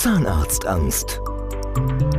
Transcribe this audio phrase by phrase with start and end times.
[0.00, 1.20] Zahnarztangst.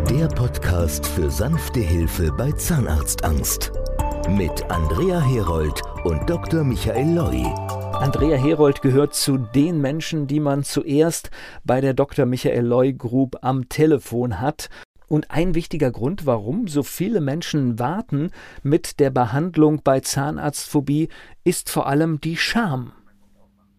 [0.09, 3.71] Der Podcast für sanfte Hilfe bei Zahnarztangst.
[4.29, 6.65] Mit Andrea Herold und Dr.
[6.65, 7.41] Michael Loi.
[7.93, 11.31] Andrea Herold gehört zu den Menschen, die man zuerst
[11.63, 12.25] bei der Dr.
[12.25, 14.69] Michael Loi Group am Telefon hat.
[15.07, 21.07] Und ein wichtiger Grund, warum so viele Menschen warten mit der Behandlung bei Zahnarztphobie,
[21.45, 22.91] ist vor allem die Scham.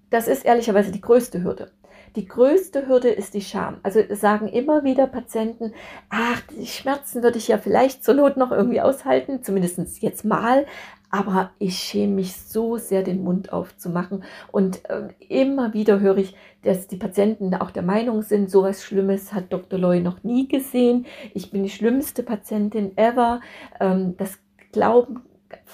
[0.09, 1.71] Das ist ehrlicherweise die größte Hürde.
[2.17, 3.79] Die größte Hürde ist die Scham.
[3.83, 5.73] Also sagen immer wieder Patienten,
[6.09, 10.67] ach, die Schmerzen würde ich ja vielleicht zur Not noch irgendwie aushalten, zumindest jetzt mal,
[11.11, 14.23] aber ich schäme mich so sehr, den Mund aufzumachen.
[14.53, 19.33] Und äh, immer wieder höre ich, dass die Patienten auch der Meinung sind, sowas Schlimmes
[19.33, 19.79] hat Dr.
[19.79, 21.07] Loy noch nie gesehen.
[21.35, 23.41] Ich bin die schlimmste Patientin ever.
[23.81, 24.39] Ähm, das
[24.73, 25.23] glauben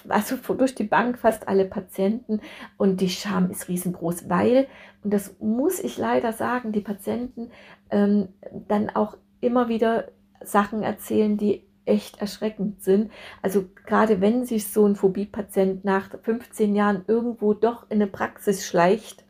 [0.09, 2.41] also durch die Bank fast alle Patienten
[2.77, 4.67] und die Scham ist riesengroß, weil,
[5.03, 7.51] und das muss ich leider sagen, die Patienten
[7.91, 8.29] ähm,
[8.69, 10.09] dann auch immer wieder
[10.43, 13.13] Sachen erzählen, die echt erschreckend sind.
[13.43, 18.67] Also gerade wenn sich so ein Phobie-Patient nach 15 Jahren irgendwo doch in eine Praxis
[18.67, 19.25] schleicht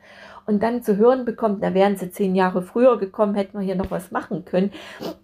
[0.47, 3.75] und dann zu hören bekommt, da wären sie zehn Jahre früher gekommen, hätten wir hier
[3.75, 4.71] noch was machen können.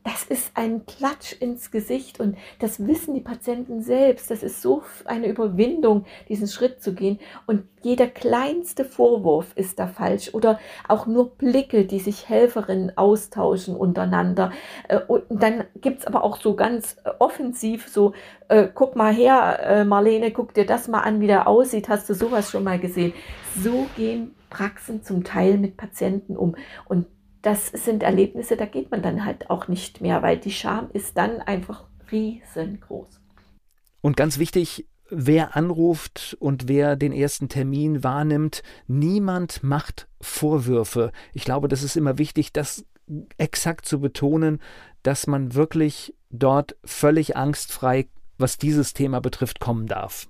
[0.03, 4.29] Das ist ein Klatsch ins Gesicht und das wissen die Patienten selbst.
[4.29, 7.19] Das ist so eine Überwindung, diesen Schritt zu gehen.
[7.47, 13.77] Und jeder kleinste Vorwurf ist da falsch oder auch nur Blicke, die sich Helferinnen austauschen
[13.77, 14.51] untereinander.
[14.89, 18.13] Äh, und dann gibt es aber auch so ganz offensiv so,
[18.49, 21.87] äh, guck mal her, äh, Marlene, guck dir das mal an, wie der aussieht.
[21.87, 23.13] Hast du sowas schon mal gesehen?
[23.55, 26.55] So gehen Praxen zum Teil mit Patienten um.
[26.85, 27.07] Und
[27.41, 31.17] das sind Erlebnisse, da geht man dann halt auch nicht mehr, weil die Scham ist
[31.17, 33.19] dann einfach riesengroß.
[34.01, 41.11] Und ganz wichtig, wer anruft und wer den ersten Termin wahrnimmt, niemand macht Vorwürfe.
[41.33, 42.85] Ich glaube, das ist immer wichtig, das
[43.37, 44.61] exakt zu betonen,
[45.01, 48.07] dass man wirklich dort völlig angstfrei,
[48.37, 50.29] was dieses Thema betrifft, kommen darf.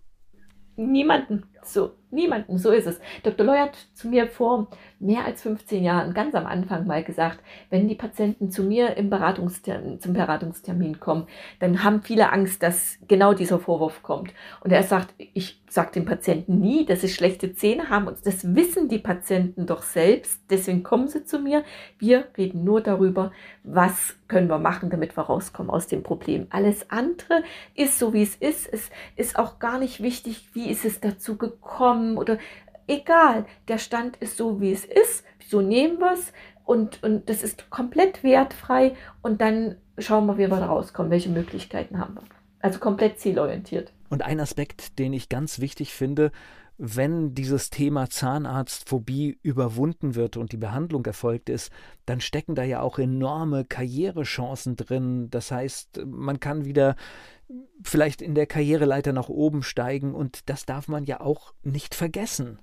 [0.76, 1.44] Niemanden.
[1.66, 3.00] So, niemanden, so ist es.
[3.24, 3.46] Dr.
[3.46, 4.68] Loy hat zu mir vor
[5.00, 9.10] mehr als 15 Jahren ganz am Anfang mal gesagt, wenn die Patienten zu mir im
[9.10, 11.28] Beratungstermin, zum Beratungstermin kommen,
[11.60, 14.34] dann haben viele Angst, dass genau dieser Vorwurf kommt.
[14.62, 18.08] Und er sagt, ich sage den Patienten nie, dass sie schlechte Zähne haben.
[18.08, 20.42] Und das wissen die Patienten doch selbst.
[20.50, 21.64] Deswegen kommen sie zu mir.
[21.98, 23.32] Wir reden nur darüber,
[23.64, 26.48] was können wir machen, damit wir rauskommen aus dem Problem.
[26.50, 27.44] Alles andere
[27.76, 28.72] ist so, wie es ist.
[28.72, 32.38] Es ist auch gar nicht wichtig, wie ist es dazu gekommen gekommen oder
[32.88, 36.34] egal, der Stand ist so, wie es ist, so nehmen wir es
[36.66, 41.30] und, und das ist komplett wertfrei und dann schauen wir, wie wir da rauskommen, welche
[41.30, 42.24] Möglichkeiten haben wir.
[42.60, 43.92] Also komplett zielorientiert.
[44.10, 46.32] Und ein Aspekt, den ich ganz wichtig finde,
[46.86, 51.72] wenn dieses Thema Zahnarztphobie überwunden wird und die Behandlung erfolgt ist,
[52.06, 55.30] dann stecken da ja auch enorme Karrierechancen drin.
[55.30, 56.98] Das heißt, man kann wieder
[57.84, 62.60] vielleicht in der Karriereleiter nach oben steigen und das darf man ja auch nicht vergessen.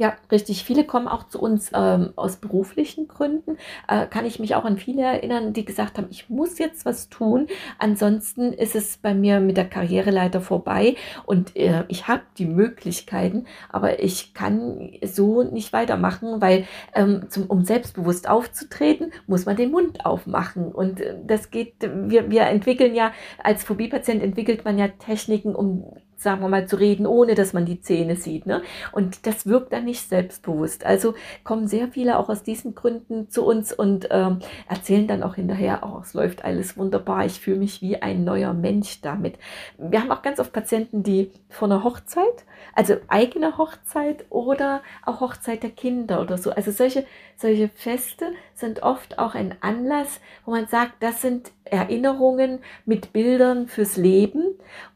[0.00, 0.62] Ja, richtig.
[0.62, 3.58] Viele kommen auch zu uns ähm, aus beruflichen Gründen.
[3.88, 7.08] Äh, kann ich mich auch an viele erinnern, die gesagt haben, ich muss jetzt was
[7.08, 7.48] tun.
[7.80, 10.94] Ansonsten ist es bei mir mit der Karriereleiter vorbei
[11.26, 17.46] und äh, ich habe die Möglichkeiten, aber ich kann so nicht weitermachen, weil ähm, zum,
[17.46, 20.70] um selbstbewusst aufzutreten, muss man den Mund aufmachen.
[20.70, 23.10] Und äh, das geht, wir, wir entwickeln ja,
[23.42, 25.84] als Phobie-Patient entwickelt man ja Techniken, um
[26.18, 28.44] sagen wir mal, zu reden, ohne dass man die Zähne sieht.
[28.44, 28.62] Ne?
[28.92, 30.84] Und das wirkt dann nicht selbstbewusst.
[30.84, 31.14] Also
[31.44, 35.80] kommen sehr viele auch aus diesen Gründen zu uns und ähm, erzählen dann auch hinterher,
[35.82, 39.38] oh, es läuft alles wunderbar, ich fühle mich wie ein neuer Mensch damit.
[39.78, 45.20] Wir haben auch ganz oft Patienten, die vor einer Hochzeit, also eigene Hochzeit oder auch
[45.20, 46.50] Hochzeit der Kinder oder so.
[46.50, 47.06] Also solche,
[47.36, 53.68] solche Feste sind oft auch ein Anlass, wo man sagt, das sind Erinnerungen mit Bildern
[53.68, 54.44] fürs Leben.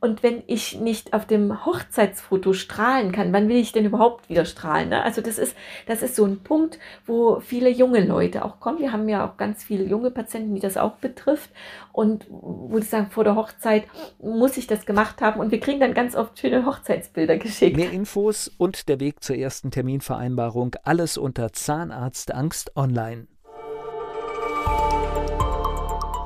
[0.00, 4.44] Und wenn ich nicht auf dem Hochzeitsfoto strahlen kann, wann will ich denn überhaupt wieder
[4.44, 4.88] strahlen?
[4.88, 5.02] Ne?
[5.02, 5.54] Also das ist,
[5.86, 8.78] das ist so ein Punkt, wo viele junge Leute auch kommen.
[8.78, 11.50] Wir haben ja auch ganz viele junge Patienten, die das auch betrifft.
[11.92, 13.84] Und wo sie sagen, vor der Hochzeit
[14.18, 15.40] muss ich das gemacht haben.
[15.40, 17.76] Und wir kriegen dann ganz oft schöne Hochzeitsbilder geschickt.
[17.76, 23.26] Mehr Infos und der Weg zur ersten Terminvereinbarung, alles unter Zahnarztangst online.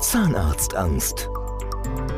[0.00, 1.28] Zahnarztangst.